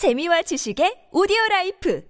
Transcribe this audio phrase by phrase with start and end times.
[0.00, 2.00] 재미와 지식의 오디오 라이프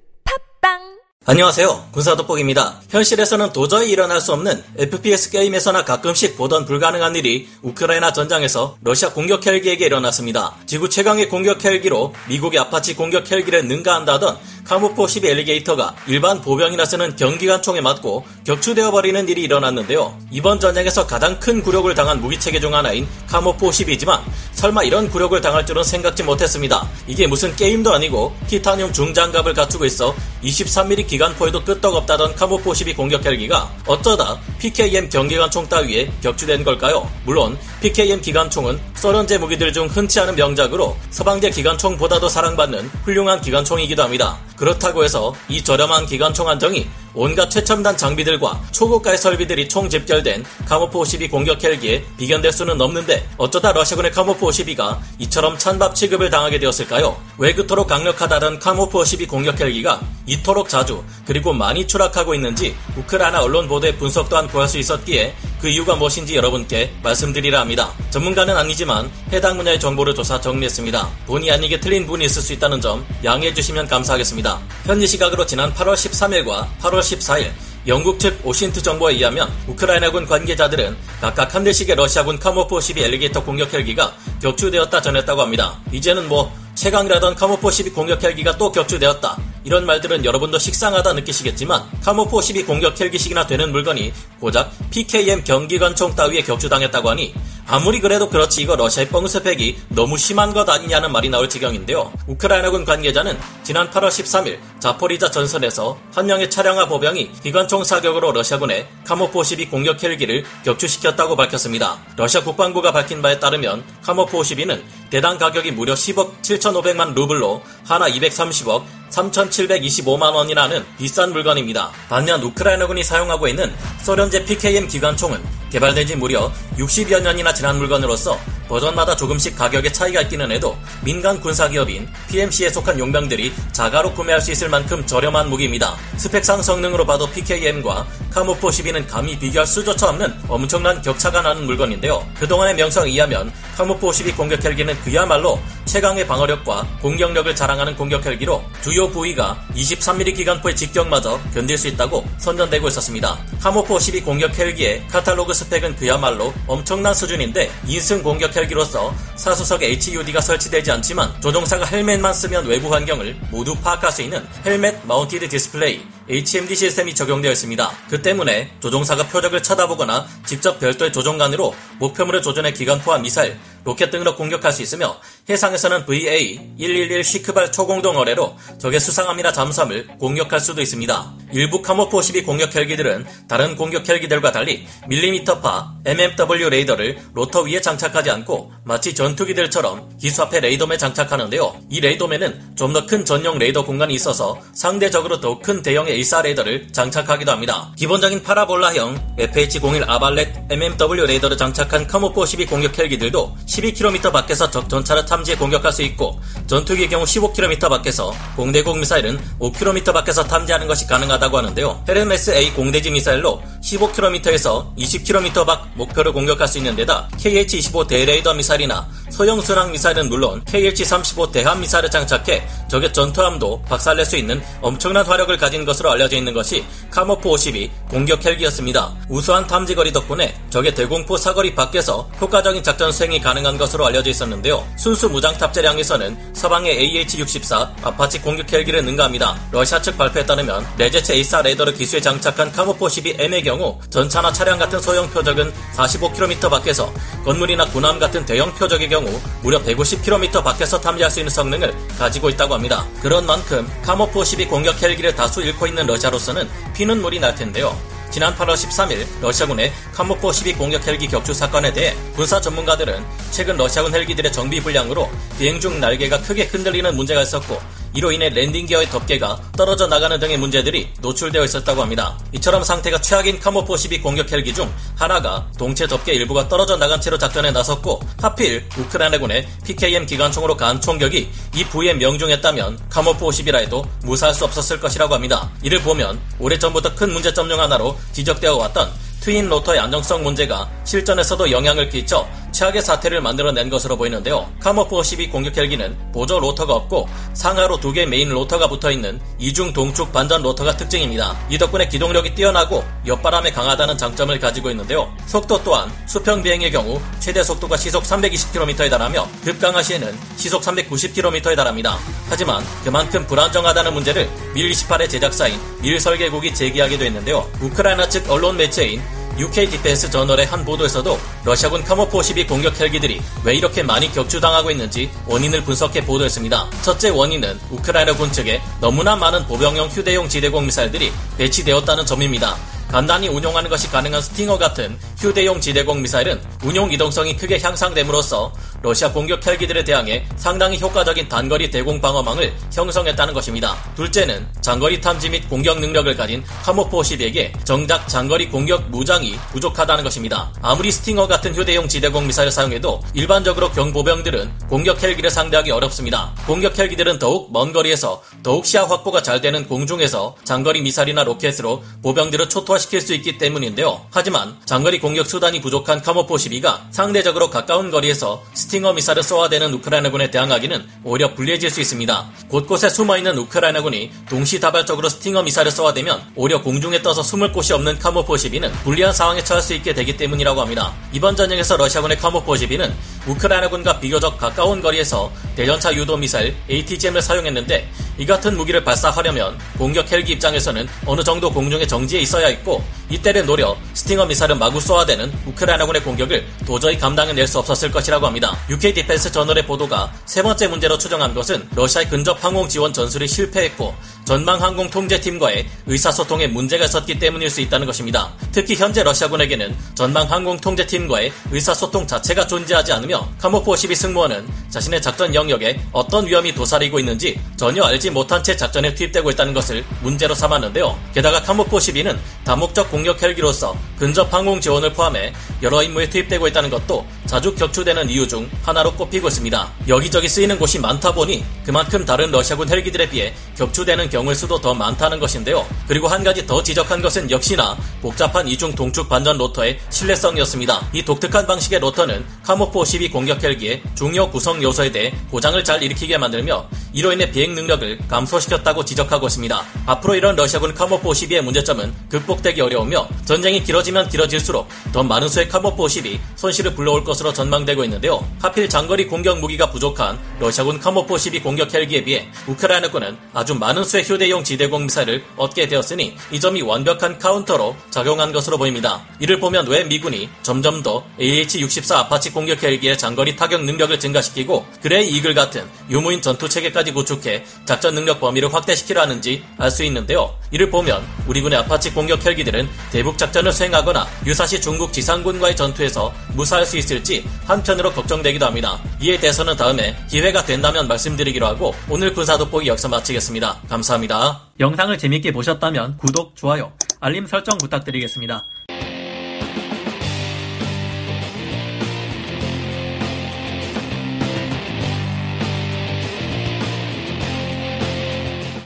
[0.62, 1.88] 팟빵 안녕하세요.
[1.90, 2.82] 군사돋보기입니다.
[2.88, 9.44] 현실에서는 도저히 일어날 수 없는 FPS 게임에서나 가끔씩 보던 불가능한 일이 우크라이나 전장에서 러시아 공격
[9.44, 10.54] 헬기에게 일어났습니다.
[10.66, 14.38] 지구 최강의 공격 헬기로 미국의 아파치 공격 헬기를 능가한다던
[14.70, 20.16] 카모프 52 앨리게이터가 일반 보병이나 쓰는 경기관총에 맞고 격추되어 버리는 일이 일어났는데요.
[20.30, 24.20] 이번 전쟁에서 가장 큰 굴욕을 당한 무기체계 중 하나인 카모프 52지만
[24.52, 26.88] 설마 이런 굴욕을 당할 줄은 생각지 못했습니다.
[27.08, 33.68] 이게 무슨 게임도 아니고 티타늄 중장갑을 갖추고 있어 23mm 기관포에도 끄떡없다던 카모포 12 공격 헬기가
[33.86, 37.10] 어쩌다 PKM 경기관총 따위에 격추된 걸까요?
[37.24, 44.38] 물론 PKM 기관총은 소련제 무기들 중 흔치 않은 명작으로 서방제 기관총보다도 사랑받는 훌륭한 기관총이기도 합니다.
[44.60, 51.28] 그렇다고 해서 이 저렴한 기관총 한정이 온갖 최첨단 장비들과 초고가의 설비들이 총 집결된 카모포 52
[51.28, 57.16] 공격 헬기에 비견될 수는 없는데 어쩌다 러시아군의 카모포 52가 이처럼 찬밥 취급을 당하게 되었을까요?
[57.38, 63.66] 왜 그토록 강력하다던 카모포 52 공격 헬기가 이토록 자주 그리고 많이 추락하고 있는지 우크라이나 언론
[63.66, 67.92] 보도의 분석 또한 구할 수 있었기에 그 이유가 무엇인지 여러분께 말씀드리라 합니다.
[68.10, 71.08] 전문가는 아니지만 해당 분야의 정보를 조사 정리했습니다.
[71.26, 74.58] 본의 아니게 틀린 부분이 있을 수 있다는 점 양해해 주시면 감사하겠습니다.
[74.84, 77.50] 현지 시각으로 지난 8월 13일과 8월 14일
[77.86, 83.72] 영국 측 오신트 정보에 의하면 우크라이나군 관계자들은 각각 한 대씩의 러시아군 카모포 12 엘리게이터 공격
[83.72, 85.78] 헬기가 격추되었다 전했다고 합니다.
[85.92, 89.36] 이제는 뭐 최강이라던 카모포 12 공격 헬기가 또 격추되었다.
[89.64, 96.42] 이런 말들은 여러분도 식상하다 느끼시겠지만 카모포 12 공격 헬기씩이나 되는 물건이 고작 PKM 경기관총 따위에
[96.42, 97.34] 격추당했다고 하니
[97.66, 102.12] 아무리 그래도 그렇지 이거 러시아의 뻥스펙이 너무 심한 것 아니냐는 말이 나올 지경인데요.
[102.26, 109.44] 우크라이나군 관계자는 지난 8월 13일 자포리자 전선에서 한 명의 차량화 보병이 기관총 사격으로 러시아군의 카모포
[109.44, 111.98] 12 공격 헬기를 격추시켰다고 밝혔습니다.
[112.16, 118.84] 러시아 국방부가 밝힌 바에 따르면 카모포 12는 대당 가격이 무려 10억 7,500만 루블로 하나 230억
[119.10, 121.90] 3,725만 원이라는 비싼 물건입니다.
[122.08, 128.38] 반면 우크라이나군이 사용하고 있는 소련제 PKM 기관총은 개발된 지 무려 60여 년이나 지난 물건으로서
[128.70, 134.68] 버전마다 조금씩 가격의 차이가 있기는 해도 민간 군사기업인 PMC에 속한 용병들이 자가로 구매할 수 있을
[134.68, 135.96] 만큼 저렴한 무기입니다.
[136.16, 142.24] 스펙상 성능으로 봐도 PKM과 카모포 12는 감히 비교할 수조차 없는 엄청난 격차가 나는 물건인데요.
[142.38, 145.58] 그동안의 명성에 의하면 카모포 12 공격 헬기는 그야말로
[145.90, 152.86] 최강의 방어력과 공격력을 자랑하는 공격 헬기로 주요 부위가 23mm 기관포의 직격마저 견딜 수 있다고 선전되고
[152.86, 153.36] 있었습니다.
[153.60, 160.92] 카모프 52 공격 헬기의 카탈로그 스펙은 그야말로 엄청난 수준인데 2인승 공격 헬기로서 사수석 HUD가 설치되지
[160.92, 167.12] 않지만 조종사가 헬멧만 쓰면 외부 환경을 모두 파악할 수 있는 helmet mounted display HMD 시스템이
[167.16, 167.90] 적용되어 있습니다.
[168.08, 174.72] 그 때문에 조종사가 표적을 쳐다보거나 직접 별도의 조종관으로 목표물을 조준해 기관포와 미사일, 로켓 등으로 공격할
[174.72, 175.18] 수 있으며
[175.50, 181.32] 해상에서는 VA-111 시크발 초공동 어뢰로 적의 수상함이나 잠수함을 공격할 수도 있습니다.
[181.52, 188.30] 일부 카모프 52 공격 헬기들은 다른 공격 헬기들과 달리 밀리미터파 MMW 레이더를 로터 위에 장착하지
[188.30, 191.76] 않고 마치 전투기들처럼 기수 앞에 레이돔 장착하는데요.
[191.90, 196.88] 이 레이돔은 좀 더 큰 전용 레이더 공간이 있어서 상대적으로 더 큰 대형의 AESA 레이더를
[196.92, 197.92] 장착하기도 합니다.
[197.96, 205.26] 기본적인 파라볼라형 FH-01 아르발렛 MMW 레이더를 장착한 카모프 52 공격 헬기들도 12km 밖에서 적 전차를
[205.26, 211.58] 탐지해 공격할 수 있고 전투기의 경우 15km 밖에서 공대공 미사일은 5km 밖에서 탐지하는 것이 가능하다고
[211.58, 212.04] 하는데요.
[212.08, 219.06] 헤르메스 A 공대지 미사일로 15km에서 20km 밖 목표를 공격할 수 있는 데다 KH-25 대레이더 미사일이나
[219.40, 225.56] 소형 순항 미사일은 물론 KH-35 대함 미사일을 장착해 적의 전투함도 박살낼 수 있는 엄청난 화력을
[225.56, 229.14] 가진 것으로 알려져 있는 것이 카모프 52 공격 헬기였습니다.
[229.30, 234.86] 우수한 탐지거리 덕분에 적의 대공포 사거리 밖에서 효과적인 작전 수행이 가능한 것으로 알려져 있었는데요.
[234.98, 239.58] 순수 무장 탑재량에서는 서방의 AH-64 아파치 공격 헬기를 능가합니다.
[239.72, 245.00] 러시아 측 발표에 따르면 레제체 A4 레이더를 기수에 장착한 카모프 52M의 경우 전차나 차량 같은
[245.00, 247.10] 소형 표적은 45km 밖에서
[247.42, 249.29] 건물이나 군함 같은 대형 표적의 경우
[249.62, 253.06] 무려 150km 밖에서 탐지할 수 있는 성능을 가지고 있다고 합니다.
[253.22, 257.96] 그런 만큼 카모프 52 공격 헬기를 다수 잃고 있는 러시아로서는 피눈물이 날 텐데요.
[258.30, 264.14] 지난 8월 13일 러시아군의 카모프 52 공격 헬기 격추 사건에 대해 군사 전문가들은 최근 러시아군
[264.14, 265.28] 헬기들의 정비 불량으로
[265.58, 267.80] 비행 중 날개가 크게 흔들리는 문제가 있었고
[268.14, 272.38] 이로 인해 랜딩 기어의 덮개가 떨어져 나가는 등의 문제들이 노출되어 있었다고 합니다.
[272.52, 277.38] 이처럼 상태가 최악인 카모프 52 공격 헬기 중 하나가 동체 덮개 일부가 떨어져 나간 채로
[277.38, 284.54] 작전에 나섰고 하필 우크라이나군의 PKM 기관총으로 가한 총격이 이 부위에 명중했다면 카모프 52라 해도 무사할
[284.54, 285.70] 수 없었을 것이라고 합니다.
[285.82, 289.10] 이를 보면 오래전부터 큰 문제점 중 하나로 지적되어 왔던
[289.40, 294.70] twin 로터의 안정성 문제가 실전에서도 영향을 끼쳐 최악의 사태를 만들어낸 것으로 보이는데요.
[294.80, 300.32] 카모프 52 공격 헬기는 보조 로터가 없고 상하로 두 개 메인 로터가 붙어있는 이중 동축
[300.32, 301.56] 반전 로터가 특징입니다.
[301.68, 305.32] 이 덕분에 기동력이 뛰어나고 옆바람에 강하다는 장점을 가지고 있는데요.
[305.46, 312.18] 속도 또한 수평 비행의 경우 최대 속도가 시속 320km에 달하며 급강하 시에는 시속 390km에 달합니다.
[312.48, 317.70] 하지만 그만큼 불안정하다는 문제를 밀 28의 제작사인 밀 설계국이 제기하기도 했는데요.
[317.80, 319.22] 우크라이나 측 언론 매체인
[319.60, 325.30] UK 디펜스 저널의 한 보도에서도 러시아군 카모프 52 공격 헬기들이 왜 이렇게 많이 격추당하고 있는지
[325.46, 326.88] 원인을 분석해 보도했습니다.
[327.02, 332.76] 첫째 원인은 우크라이나군 측에 너무나 많은 보병용 휴대용 지대공 미사일들이 배치되었다는 점입니다.
[333.10, 338.72] 간단히 운용하는 것이 가능한 스팅어 같은 휴대용 지대공 미사일은 운용 이동성이 크게 향상됨으로써
[339.02, 343.96] 러시아 공격 헬기들에 대항해 상당히 효과적인 단거리 대공 방어망을 형성했다는 것입니다.
[344.14, 350.72] 둘째는 장거리 탐지 및 공격 능력을 가진 카모프 52에게 정작 장거리 공격 무장이 부족하다는 것입니다.
[350.80, 356.54] 아무리 스팅어 같은 휴대용 지대공 미사일을 사용해도 일반적으로 경보병들은 공격 헬기를 상대하기 어렵습니다.
[356.64, 362.68] 공격 헬기들은 더욱 먼 거리에서 더욱 시야 확보가 잘 되는 공중에서 장거리 미사일이나 로켓으로 보병들을
[362.68, 364.24] 초토화 시킬 수 있기 때문인데요.
[364.30, 371.04] 하지만 장거리 공격 수단이 부족한 카모프 52가 상대적으로 가까운 거리에서 스팅어 미사일을 쏘아대는 우크라이나군에 대항하기는
[371.24, 372.50] 오히려 불리해질 수 있습니다.
[372.68, 378.92] 곳곳에 숨어있는 우크라이나군이 동시다발적으로 스팅어 미사일을 쏘아대면 오히려 공중에 떠서 숨을 곳이 없는 카모프 52는
[379.02, 381.12] 불리한 상황에 처할 수 있게 되기 때문이라고 합니다.
[381.32, 383.12] 이번 전쟁에서 러시아군의 카모프 52는
[383.46, 388.08] 우크라이나군과 비교적 가까운 거리에서 대전차 유도 미사일 ATGM을 사용했는데
[388.40, 393.94] 이 같은 무기를 발사하려면 공격 헬기 입장에서는 어느 정도 공중에 정지해 있어야 했고 이때를 노려
[394.14, 398.74] 스팅어 미사일은 마구 쏘아대는 우크라이나군의 공격을 도저히 감당해낼 수 없었을 것이라고 합니다.
[398.88, 404.14] UK 디펜스 저널의 보도가 세 번째 문제로 추정한 것은 러시아의 근접 항공 지원 전술이 실패했고
[404.46, 408.52] 전방 항공 통제팀과의 의사소통에 문제가 있었기 때문일 수 있다는 것입니다.
[408.72, 415.54] 특히 현재 러시아군에게는 전방 항공 통제팀과의 의사소통 자체가 존재하지 않으며 카모포 12 승무원은 자신의 작전
[415.54, 421.18] 영역에 어떤 위험이 도사리고 있는지 전혀 알지 못한 채 작전에 투입되고 있다는 것을 문제로 삼았는데요.
[421.34, 427.26] 게다가 카모포 12는 다목적 공격 헬기로서 근접 항공 지원을 포함해 여러 임무에 투입되고 있다는 것도
[427.50, 429.90] 자주 격추되는 이유 중 하나로 꼽히고 있습니다.
[430.06, 435.40] 여기저기 쓰이는 곳이 많다 보니 그만큼 다른 러시아군 헬기들에 비해 격추되는 경우의 수도 더 많다는
[435.40, 435.84] 것인데요.
[436.06, 441.08] 그리고 한 가지 더 지적한 것은 역시나 복잡한 이중 동축 반전 로터의 신뢰성이었습니다.
[441.12, 446.38] 이 독특한 방식의 로터는 카모프 52 공격 헬기의 중요 구성 요소에 대해 고장을 잘 일으키게
[446.38, 449.84] 만들며 이로 인해 비행 능력을 감소시켰다고 지적하고 있습니다.
[450.06, 456.06] 앞으로 이런 러시아군 카모프 52의 문제점은 극복되기 어려우며 전쟁이 길어지면 길어질수록 더 많은 수의 카모프
[456.06, 458.46] 52 손실을 불러올 것으로 전망되고 있는데요.
[458.60, 464.24] 하필 장거리 공격 무기가 부족한 러시아군 카모프 52 공격 헬기에 비해 우크라이나군은 아주 많은 수의
[464.24, 469.22] 휴대용 지대공 미사일을 얻게 되었으니 이 점이 완벽한 카운터로 작용한 것으로 보입니다.
[469.38, 475.28] 이를 보면 왜 미군이 점점 더 AH-64 아파치 공격 헬기의 장거리 타격 능력을 증가시키고 그레이
[475.30, 480.54] 이글 같은 유무인 전투 체계까지 구축해 작전 능력 범위를 확대시키려 하는지 알 수 있는데요.
[480.70, 486.86] 이를 보면 우리 군의 아파치 공격 헬기들은 대북 작전을 수행하거나 유사시 중국 지상군과의 전투에서 무사할
[486.86, 486.96] 수
[487.30, 488.98] 있을지 한편으로 걱정되기도 합니다.
[489.20, 493.82] 이에 대해서는 다음에 기회가 된다면 말씀드리기로 하고 오늘 군사 돋보기 여기서 마치겠습니다.
[493.88, 494.60] 감사합니다.
[494.80, 498.64] 영상을 재밌게 보셨다면 구독, 좋아요, 알림 설정 부탁드리겠습니다.